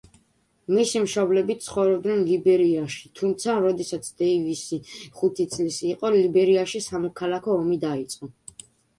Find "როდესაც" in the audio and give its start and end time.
3.65-4.09